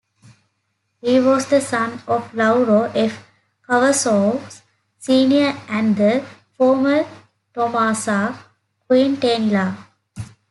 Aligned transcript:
He 0.99 1.19
was 1.19 1.45
the 1.45 1.61
son 1.61 2.01
of 2.07 2.33
Lauro 2.33 2.91
F. 2.95 3.23
Cavazos, 3.69 4.61
Senior 4.97 5.55
and 5.69 5.95
the 5.95 6.25
former 6.57 7.05
Tomasa 7.53 8.35
Quintanilla. 8.89 9.77